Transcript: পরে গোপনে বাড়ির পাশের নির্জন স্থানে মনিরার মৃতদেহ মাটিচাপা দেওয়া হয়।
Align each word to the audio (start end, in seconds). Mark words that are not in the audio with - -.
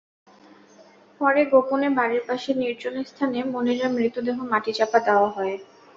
পরে 1.21 1.41
গোপনে 1.51 1.87
বাড়ির 1.97 2.23
পাশের 2.27 2.55
নির্জন 2.57 2.95
স্থানে 3.03 3.39
মনিরার 3.53 3.91
মৃতদেহ 3.95 4.37
মাটিচাপা 4.51 4.99
দেওয়া 5.07 5.29
হয়। 5.29 5.55